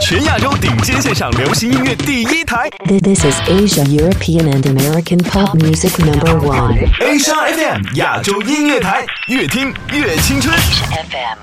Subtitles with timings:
[0.00, 2.70] 全亚洲顶尖线上流行音乐第一台。
[2.86, 6.78] This is Asia, European, and American pop music number one.
[6.98, 10.56] Asia FM 亚洲音乐台，越听越青春。
[10.56, 11.38] FM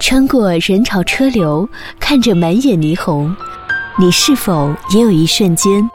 [0.00, 1.68] 穿过人潮车流，
[2.00, 3.34] 看着满眼霓虹，
[3.98, 5.88] 你是否也有一瞬间，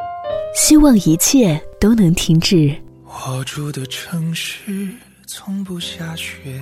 [0.56, 2.74] 希望一切都能停止？
[3.06, 4.88] 我住的城市
[5.28, 6.62] 从不下雪。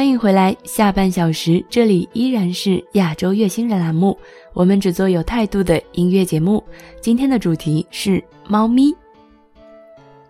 [0.00, 4.18] 欢迎回来，下半小时这里依然是亚洲月星人栏目，
[4.54, 6.64] 我们只做有态度的音乐节目。
[7.02, 8.96] 今天的主题是猫咪。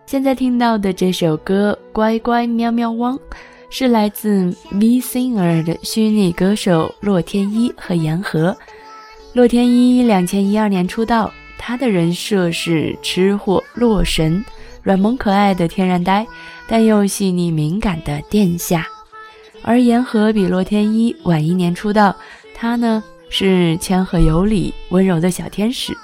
[0.05, 3.17] 现在听到的这首歌《乖乖喵喵汪》，
[3.69, 8.53] 是来自 V Singer 的虚拟歌手洛天依和言和。
[9.31, 14.43] 洛天依两千一二年出道，他的人设是吃货洛神，
[14.83, 16.27] 软萌可爱的天然呆，
[16.67, 18.85] 但又细腻敏感的殿下。
[19.63, 22.15] 而言和比洛天依晚一年出道，
[22.55, 25.95] 她呢是谦和有礼、温柔的小天使。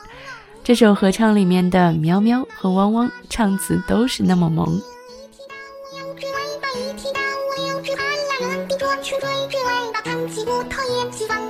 [0.63, 4.79] 这首合唱里面的喵喵和汪汪唱词都是那么萌。
[5.93, 5.99] 我
[7.67, 7.81] 有
[11.09, 11.46] 只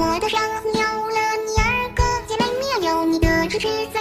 [0.00, 3.97] 我的上有了，你二哥姐妹没有你的支持。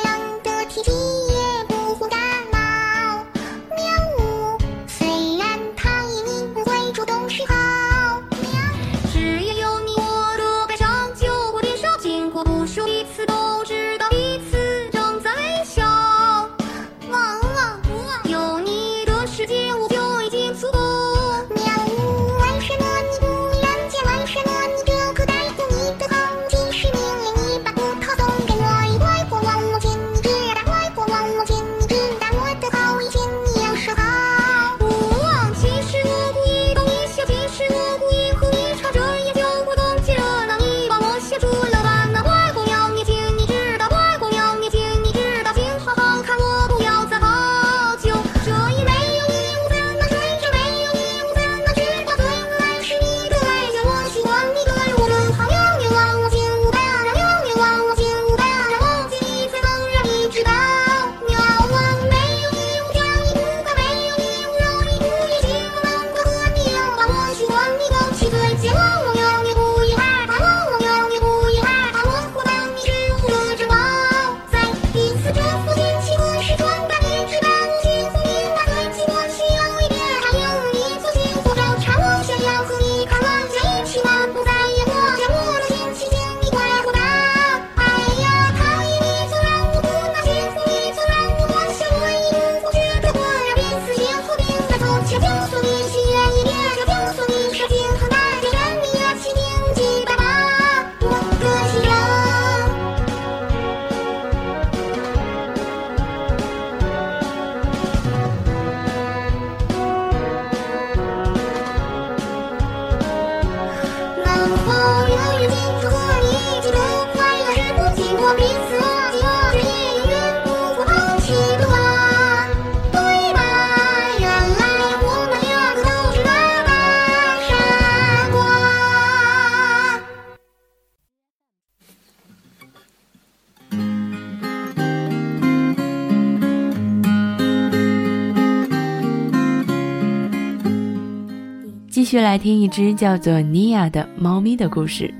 [142.08, 145.14] 继续来听一只叫做尼亚的猫咪的故事。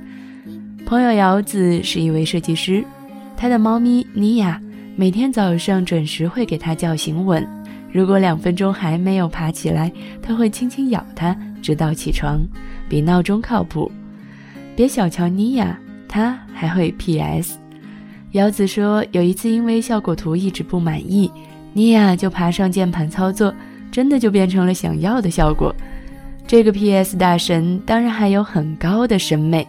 [0.86, 2.82] 朋友瑶子是一位设计师，
[3.36, 4.58] 他的猫咪尼亚
[4.96, 7.46] 每天早上准时会给他叫醒吻，
[7.92, 9.92] 如果两分钟还没有爬起来，
[10.22, 12.40] 他会轻轻咬它，直到起床，
[12.88, 13.92] 比闹钟靠谱。
[14.74, 17.58] 别小瞧尼亚，他还会 PS。
[18.32, 21.30] 瑶子说，有一次因为效果图一直不满意，
[21.74, 23.54] 尼亚就爬上键盘操作，
[23.92, 25.70] 真的就变成了想要的效果。
[26.48, 29.66] 这个 PS 大神当然还有很高的审美，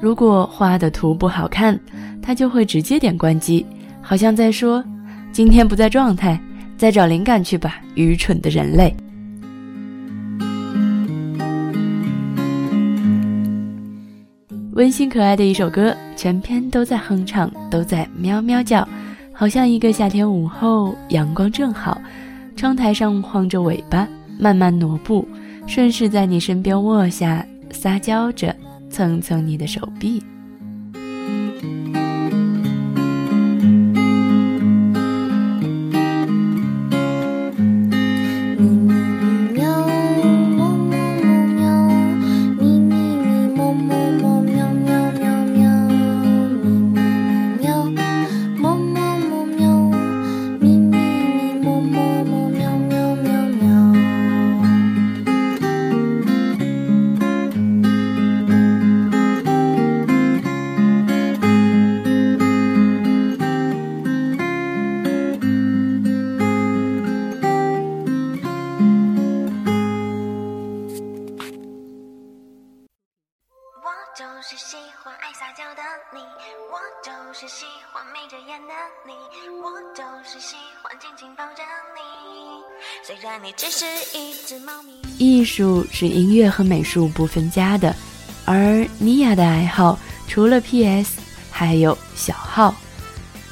[0.00, 1.78] 如果画的图不好看，
[2.22, 3.66] 他就会直接点关机，
[4.00, 4.82] 好像在说
[5.30, 6.40] ：“今天不在状态，
[6.78, 8.96] 再找灵感去吧，愚蠢的人类。”
[14.72, 18.88] 温馨可爱的一首歌，全篇都在哼唱，都在喵喵叫，
[19.30, 22.00] 好像一个夏天午后，阳光正好，
[22.56, 24.08] 窗台上晃着尾巴，
[24.40, 25.28] 慢慢挪步，
[25.66, 28.54] 顺势在你身边卧下，撒娇着
[28.90, 30.22] 蹭蹭你的手臂。
[79.50, 81.62] 我就是喜欢紧紧抱着
[81.94, 82.62] 你，
[83.02, 83.84] 虽然你只是
[84.16, 87.94] 一只猫咪艺术是音乐和美术不分家的，
[88.44, 91.18] 而妮亚的爱好除了 PS，
[91.50, 92.74] 还有小号，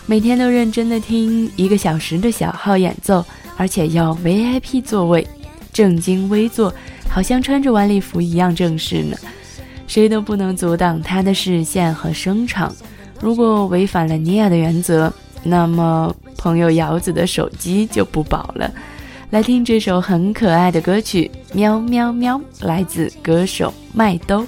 [0.06, 3.24] 每天都认真的听一个小时的小号演奏，
[3.56, 5.26] 而且要 VIP 座位，
[5.72, 6.72] 正襟危坐，
[7.08, 9.16] 好像穿着晚礼服一样正式呢，
[9.86, 12.74] 谁都不能阻挡他的视线和声场。
[13.20, 15.12] 如果违反了妮亚的原则，
[15.42, 18.70] 那么朋友瑶子的手机就不保了。
[19.30, 24.46] 来听这首很可爱的歌曲《喵喵喵》，来自歌手麦兜。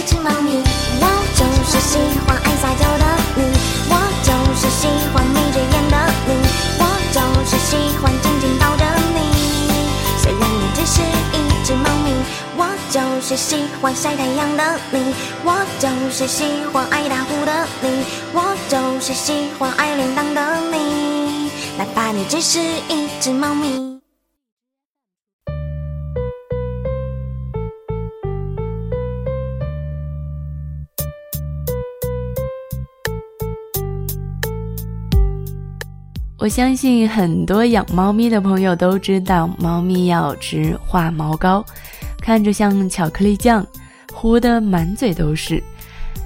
[0.00, 0.56] 一只猫咪，
[0.98, 3.04] 我就是喜欢爱撒娇的
[3.36, 3.44] 你，
[3.90, 6.32] 我就是喜欢眯着眼的你，
[6.78, 9.20] 我就是喜欢紧紧抱着你。
[10.22, 11.02] 虽然你只是
[11.36, 12.14] 一只猫咪，
[12.56, 15.14] 我就是喜欢晒太阳的你，
[15.44, 17.52] 我就是喜欢爱打呼的
[17.82, 18.02] 你，
[18.32, 21.50] 我就是喜欢爱铃铛的你。
[21.76, 23.89] 哪怕你只是一只猫咪。
[36.40, 41.62] 我相信很多养猫咪的朋友都知道，猫咪要吃化毛膏，
[42.18, 43.64] 看着像巧克力酱，
[44.10, 45.62] 糊得满嘴都是。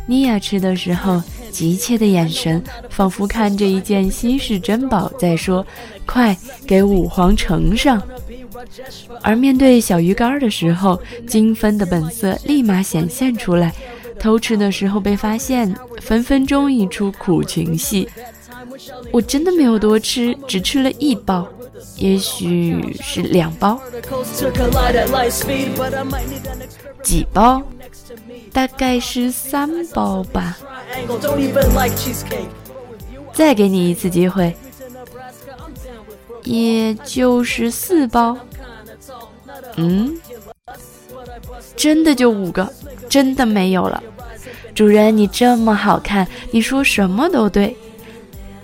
[0.07, 5.67] 妮亚吃的时候，急切的眼神仿佛看着一件稀世珍宝，在说
[6.07, 8.01] ：“快给五皇盛上。”
[9.21, 13.73] 而面对小鱼干的时候，精分的本色立马显现出来。
[14.21, 18.09] 偷吃的时候被发现，分分钟一出苦情戏。
[19.13, 21.47] 我真的没有多吃，只吃了一包，
[21.97, 23.81] 也许是两包，
[27.03, 27.63] 几包？
[28.53, 30.57] 大概是三包吧。
[33.33, 34.55] 再给你一次机会，
[36.45, 38.37] 也就是四包。
[39.77, 40.17] 嗯，
[41.77, 42.73] 真的就五个，
[43.09, 44.03] 真的没有了。
[44.75, 47.77] 主人，你这么好看，你说什么都对。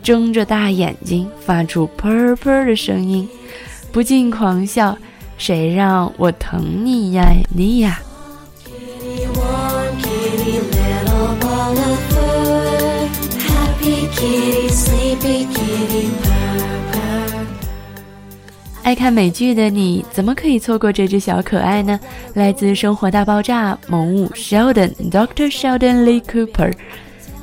[0.03, 3.29] 睁着大眼睛，发出砰砰的声音，
[3.93, 4.97] 不禁狂笑。
[5.39, 7.99] 谁让我疼你呀，你呀！
[18.83, 21.99] 爱看美剧的你，怎么可以错过这只小可爱呢？
[22.35, 25.51] 来自《生活大爆炸》萌物 Sheldon，Dr.
[25.51, 26.75] Sheldon Lee Cooper，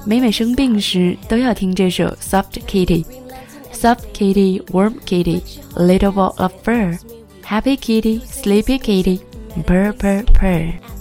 [0.07, 10.96] 每每生病时都要听这首 Soft Kitty，Soft Kitty，Warm Kitty，Little ball of fur，Happy Kitty，Sleepy Kitty，Purr Purr Purr。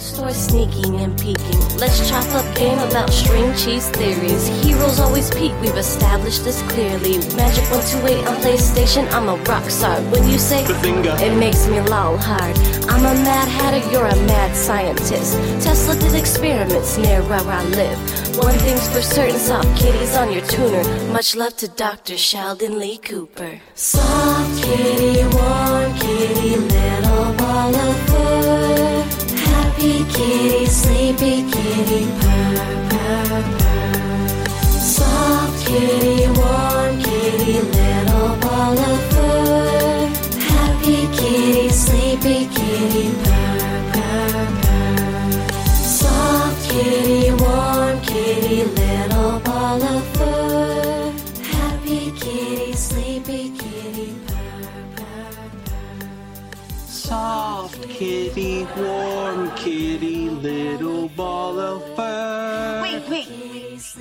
[0.00, 1.60] Store sneaking and peeking.
[1.76, 4.48] Let's chop up game about string cheese theories.
[4.64, 7.18] Heroes always peak, we've established this clearly.
[7.36, 10.00] Magic 128 on PlayStation, I'm a rock star.
[10.10, 12.56] When you say it makes me lol hard.
[12.88, 15.34] I'm a mad hatter, you're a mad scientist.
[15.62, 17.98] Tesla did experiments near where I live.
[18.38, 20.82] One thing's for certain, soft kitties on your tuner.
[21.12, 22.16] Much love to Dr.
[22.16, 23.60] Sheldon Lee Cooper.
[23.74, 28.09] Soft kitty, warm kitty, little ball of.
[29.80, 32.56] Happy kitty, sleepy kitty, purr,
[32.90, 34.38] purr, purr.
[34.78, 40.06] Soft kitty, warm kitty, little ball of fur.
[40.52, 43.58] Happy kitty, sleepy kitty, purr,
[43.94, 45.48] purr, purr.
[45.72, 51.10] Soft kitty, warm kitty, little ball of fur.
[51.56, 56.06] Happy kitty, sleepy kitty, purr, purr, purr.
[56.86, 57.59] Soft
[58.00, 62.80] kitty, warm kitty, little ball of fur.
[62.80, 63.28] Wait, wait.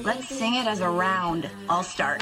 [0.05, 1.43] Let's sing it as a round.
[1.67, 2.21] I'll start.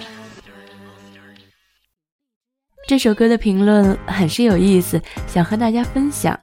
[2.88, 6.40] 这首歌的评论很是有意思，想和大家分享。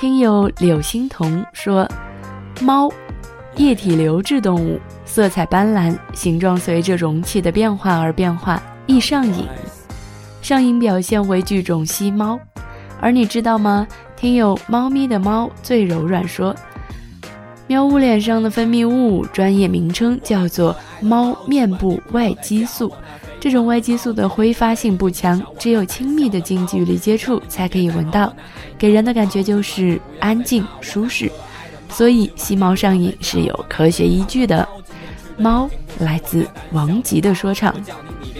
[0.00, 1.88] 听友柳欣彤说
[2.60, 2.90] ：“猫，
[3.54, 9.46] 液体流质动物，色彩斑斓，形状随着容器的变化而变化，易上瘾。
[10.42, 12.40] 上瘾表现为剧种吸猫。
[13.02, 13.86] 而你知道吗？
[14.20, 16.54] 听友猫咪的猫最柔软说，
[17.66, 22.92] 喵呜脸上的分泌物专业名称叫做猫面部外激素。
[23.40, 28.30] 这种外激素的挥发性不强，只有亲密的近距离接触才可以闻到，
[28.76, 31.32] 给人的感觉就是安静舒适。
[31.88, 34.68] 所以吸猫上瘾是有科学依据的。
[35.38, 35.66] 猫
[35.98, 37.74] 来自王吉的说唱。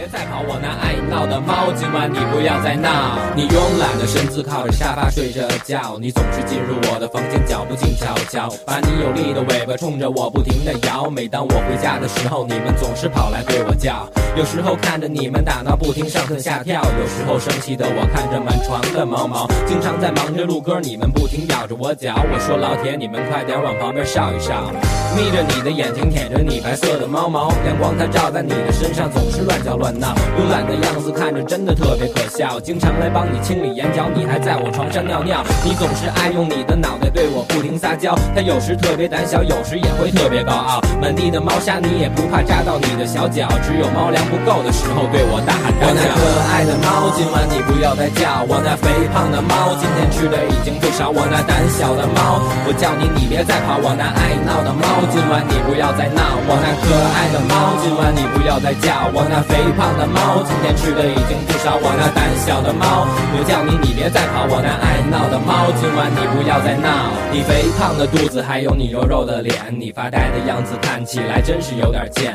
[0.00, 3.18] 别再跑，我那爱闹的猫，今晚你不要再闹。
[3.36, 11.10] 你慵懒的身子靠着沙发睡着觉，你总是进入我的房间，脚步静悄悄，把你有力的尾巴冲着我不停的摇。
[11.10, 14.08] 每当我回家的时候，你们总是跑来对我叫。
[14.36, 22.14] 有时候看着你们打闹不停上蹿下跳，有时候生气的我看着满床的猫毛，经常在忙着录歌，你们不停咬着我脚。
[22.16, 24.72] 我说老铁，你们快点往旁边稍一稍。
[25.16, 29.90] 眯着你的眼睛，舔着你白色的猫毛，阳光它照在你的身上，总是乱叫乱。
[29.98, 32.60] 闹，慵懒的样子看着真的特别可笑。
[32.60, 35.44] 经常来帮你清理眼角，你还在我床上尿尿。
[35.64, 38.14] 你总是爱用你的脑袋对我不停撒娇。
[38.34, 40.80] 它有时特别胆小，有时也会特别高傲。
[41.02, 43.48] 满地的猫砂，你也不怕扎到你的小脚。
[43.66, 45.88] 只有猫粮不够的时候，对我大喊大叫。
[45.88, 46.20] 我那可
[46.52, 48.44] 爱的猫，今晚你不要再叫。
[48.44, 51.08] 我那肥胖的猫，今天吃的已经不少。
[51.08, 53.80] 我那胆小的猫，我叫你你别再跑。
[53.80, 56.20] 我那爱闹的猫，今晚你不要再闹。
[56.44, 59.08] 我那可爱的猫，今晚你不要再叫。
[59.16, 59.56] 我那肥。
[59.70, 61.76] 胖的猫，今天吃的已经不少。
[61.76, 64.44] 我那胆小的猫，我叫你，你别再跑。
[64.44, 67.08] 我那爱闹的猫，今晚你不要再闹。
[67.32, 72.34] 你肥胖的肚子，还有你肉肉的脸，你发呆的样子看起来真是有点贱。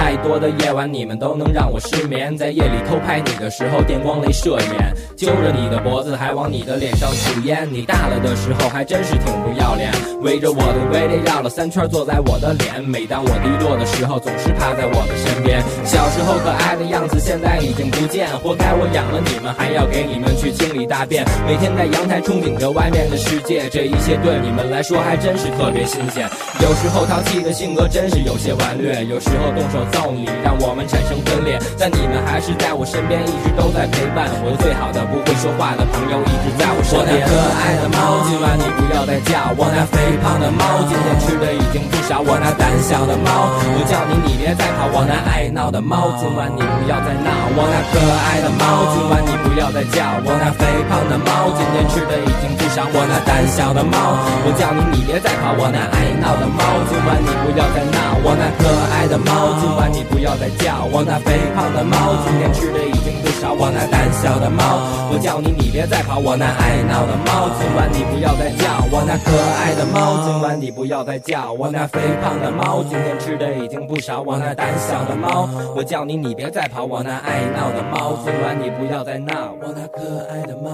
[0.00, 2.34] 太多的夜晚，你们都能让我失眠。
[2.34, 7.68] 在夜里偷拍你的时候，电光雷射眼，揪着你的脖子，还往你的脸上吐烟。
[7.70, 9.92] 你大了的时候，还真是挺不要脸，
[10.22, 12.82] 围着我的围篱绕了三圈，坐在我的脸。
[12.82, 15.60] 每当我低落的时候，总是趴在我的身边。
[15.84, 18.26] 小时候可爱的样子，现在已经不见。
[18.42, 21.26] 活该我养了你们，还要给你们去清理大便。
[21.46, 26.26] 每天在阳台憧憬着外面的世界，这一切对你们来说还真是特别新鲜。
[26.64, 31.58] 有时候淘气的性格真是有些顽劣，有时候动手揍你，让我们产生分裂。
[31.78, 34.30] 但你们还是在我身边，一直都在陪伴。
[34.42, 37.22] 我最好的不会说话的朋友，一直在我身边。
[37.22, 39.52] 我那可爱的猫，今晚你不要再叫。
[39.58, 42.20] 我那肥胖的猫，今天吃的已经不少。
[42.20, 44.90] 我那胆小的猫，我叫你你别再跑。
[44.92, 47.30] 我那爱闹的猫，今晚你不要再闹。
[47.56, 50.18] 我那可爱的猫，今晚你不要再叫。
[50.26, 52.84] 我那肥胖的猫，今天吃的已经不少。
[52.92, 55.54] 我那胆小的猫，我叫你你别再跑。
[55.56, 57.98] 我那爱闹的猫，今晚你不要再闹。
[58.22, 60.84] 我那可爱的猫，今晚你不要再叫。
[60.92, 63.52] 我那肥胖的猫，今天吃的已经不少。
[63.52, 64.82] 我那胆小的猫，
[65.12, 66.18] 我叫你你别再跑。
[66.18, 68.84] 我那爱闹的猫，今晚你不要再叫。
[68.92, 71.52] 我那可爱的猫，今晚你不要再叫。
[71.52, 74.20] 我那肥胖的猫，今天吃的已经不少。
[74.20, 76.84] 我那胆小的猫，我叫你你别再跑。
[76.84, 79.54] 我那爱闹的猫，今晚你不要再闹。
[79.60, 80.70] 我那可爱的猫，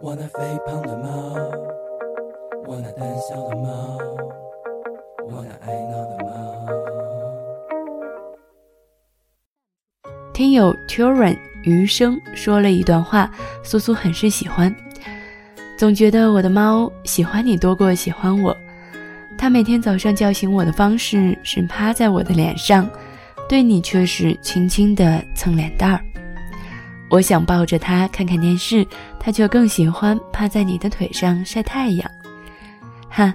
[0.00, 1.34] 我那肥胖的猫，
[2.66, 3.98] 我那胆小的猫，
[5.30, 6.53] 我那爱闹的猫。
[10.34, 13.30] 听友 Turan 余生说了一段话，
[13.62, 14.74] 苏苏很是喜欢。
[15.78, 18.54] 总觉得我的猫喜欢你多过喜欢我。
[19.38, 22.90] 它每天早上叫醒我的方式是趴在我的脸上，
[23.48, 26.00] 对你却是轻轻的蹭脸蛋儿。
[27.08, 28.84] 我想抱着它看看电视，
[29.20, 32.10] 它却更喜欢趴在你的腿上晒太阳。
[33.08, 33.32] 哈，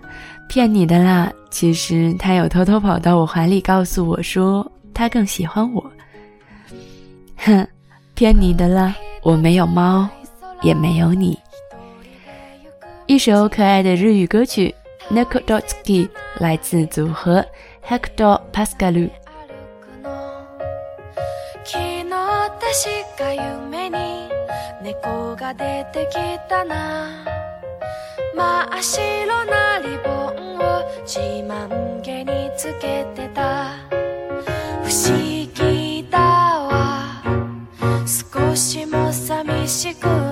[0.49, 1.31] 骗你的啦！
[1.49, 5.89] 其实它有偷偷跑到我怀里，告诉我说它更喜欢我。
[7.38, 7.66] 哼，
[8.14, 8.94] 骗你的啦！
[9.22, 10.08] 我没有猫，
[10.62, 11.38] 也没有你。
[13.06, 14.74] 一首可爱的日语歌曲《
[15.12, 17.44] n e k o d o t s k i 来自组合
[17.86, 19.10] Hector Pascalu。
[21.64, 24.28] 昨日確か夢に
[24.82, 26.16] 猫が出てき
[26.48, 27.24] たな
[28.34, 33.76] 真っ白なリボンを自慢げにつけてた
[34.82, 35.37] 不思議
[39.79, 40.28] 마시고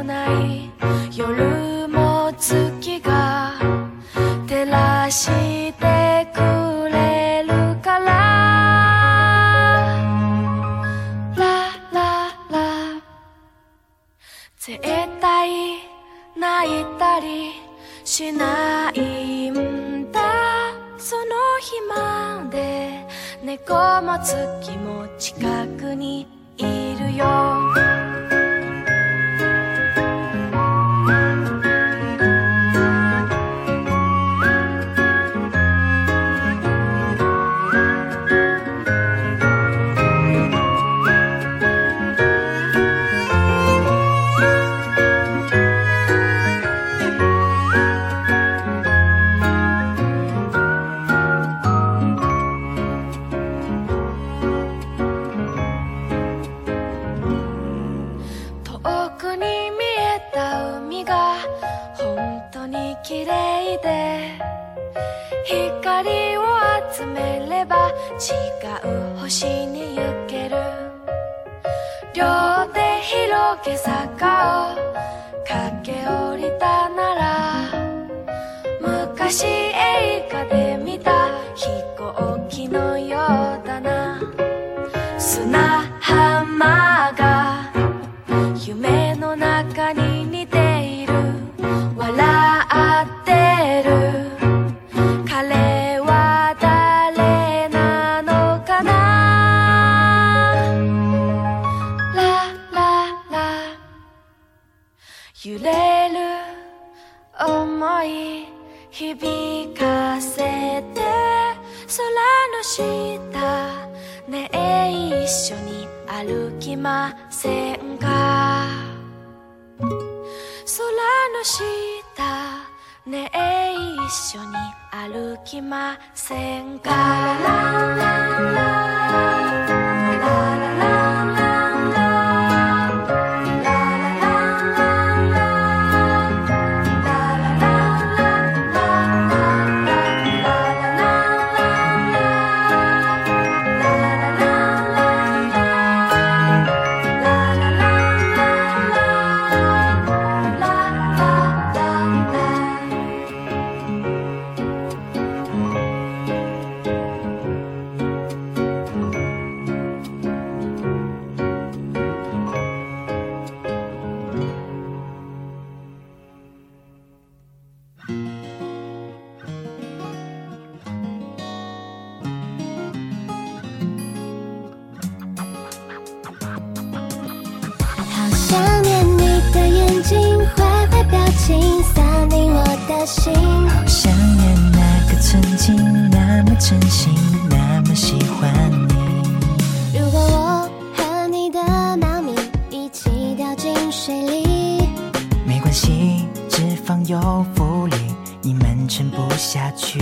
[199.37, 199.99] 下去。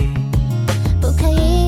[1.00, 1.65] 不可以，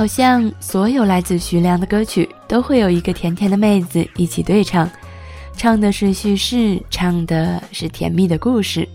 [0.00, 4.90] 好像所有来自徐良的歌曲都会有一个甜甜的妹子一起对唱，
[5.58, 8.88] 唱的是叙事，唱的是甜蜜的故事，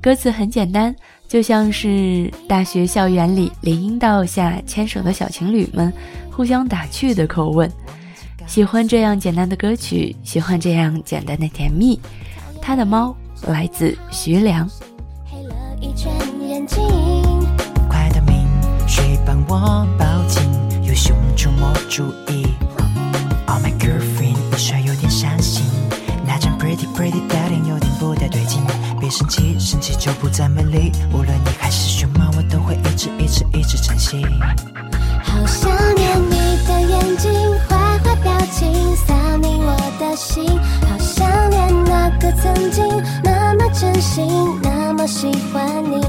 [0.00, 0.94] 歌词很简单，
[1.26, 5.92] 就像是大学校园里林荫道下牵手的小情侣们
[6.30, 7.68] 互相打趣的口吻。
[8.46, 11.98] 喜欢这样简单的歌曲，喜欢这样简单的甜蜜。
[12.62, 13.12] 他的猫
[13.48, 14.70] 来自徐良。
[15.24, 16.12] 黑了一圈
[16.48, 16.78] 眼睛。
[17.88, 18.46] 快到明，
[18.86, 20.23] 谁帮我保？
[21.44, 22.46] 出没注意。
[23.46, 25.62] Oh my girlfriend，你说有点伤心，
[26.26, 28.62] 那张 pretty pretty 的脸有点不太对劲。
[28.98, 30.90] 别生气，生气就不再美丽。
[31.12, 34.24] 无论你还是熊猫，我都会一直一直一直珍惜。
[35.22, 37.30] 好想念你的眼睛，
[37.68, 40.46] 坏坏表情扫你我的心。
[40.88, 42.82] 好想念那个曾经
[43.22, 44.26] 那么真心、
[44.62, 46.00] 那么喜欢你。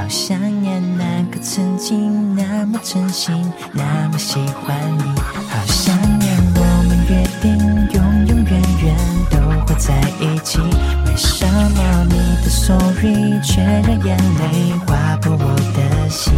[0.00, 5.02] 好想念那个曾经那么真心、那么喜欢你。
[5.20, 7.58] 好想念我们约定，
[7.92, 8.96] 永永远远
[9.30, 9.36] 都
[9.66, 10.58] 会在一起。
[11.06, 16.32] 为什么你的 sorry 却让眼泪划破我的心？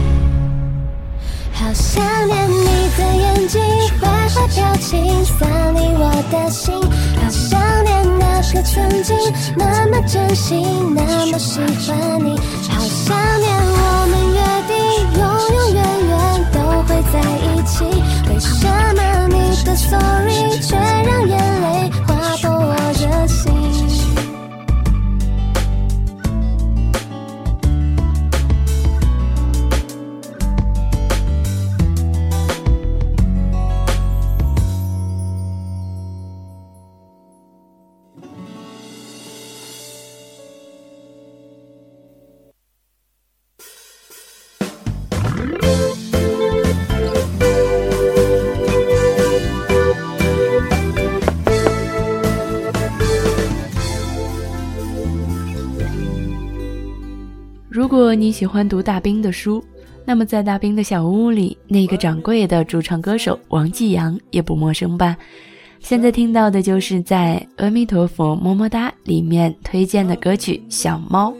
[1.52, 2.66] 好想念你
[2.98, 3.60] 的眼睛，
[4.00, 6.74] 坏坏表情扫你我的心。
[6.74, 9.16] 好想念那个曾经
[9.56, 12.36] 那么真心、那么喜欢你。
[12.68, 13.51] 好想念
[15.52, 15.81] 定，
[58.32, 59.62] 喜欢读大兵的书，
[60.04, 65.16] 那么在大兵的小屋里，那个掌柜的主唱歌手王继阳也不陌生吧？
[65.80, 71.30] 现在听到的就是在《阿弥陀佛么么哒》里面推荐的歌曲《小猫》，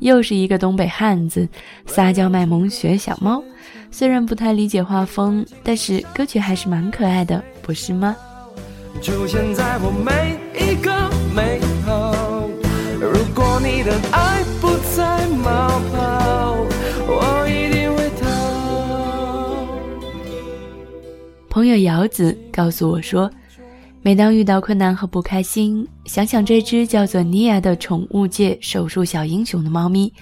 [0.00, 1.46] 又是一个东北汉子
[1.86, 3.42] 撒娇卖萌学小猫。
[3.90, 8.16] 虽然不太理解画风，但是歌曲还是蛮可爱的，不是吗？
[9.00, 11.17] 出现在我每一个。
[14.12, 16.56] 爱不再冒泡，
[17.06, 18.26] 我一定会逃。
[21.48, 23.30] 朋友瑶子告诉我说，
[24.02, 30.12] 每当遇到困难和不开心，想想这只叫做尼亚的宠物界手术小英雄的猫咪，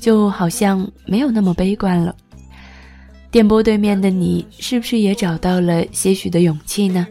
[0.00, 2.14] 就好像没有那么悲观了。
[3.30, 7.06] 电波对面的你，是不是也找到了些许的勇气呢？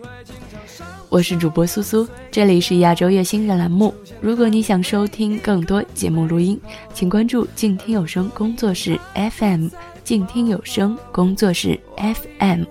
[1.11, 3.93] 我是主播苏苏，这里是亚洲乐新人栏目。
[4.21, 6.57] 如果你想收听更多节目录音，
[6.93, 9.67] 请关注静听有声工作室 FM，
[10.05, 12.63] 静听有声工作室 FM，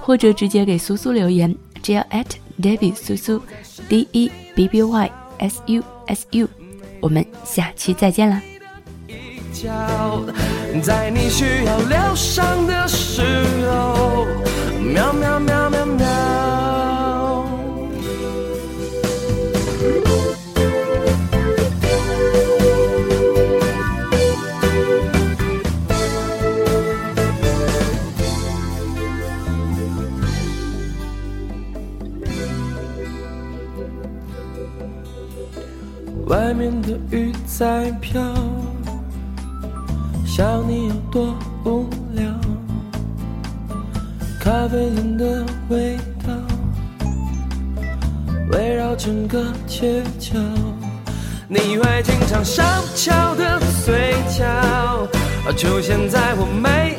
[0.00, 2.26] 或者直接给苏苏留言，只要 at
[2.60, 3.42] Debbie 苏苏
[3.88, 6.48] D E B B Y S U S U。
[7.00, 8.40] 我们下期再见啦！
[10.80, 13.22] 在你需要疗伤的时
[13.66, 14.24] 候，
[14.80, 16.31] 喵喵喵喵喵。
[36.32, 38.18] 外面的雨在飘，
[40.24, 42.24] 想你有多无聊。
[44.40, 46.32] 咖啡店的味道
[48.50, 50.38] 围绕整个街角，
[51.48, 52.64] 你会经常上
[52.94, 55.06] 翘的嘴角
[55.54, 56.98] 出现在我每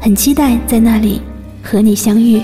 [0.00, 1.20] 很期待在那里
[1.62, 2.40] 和你相遇。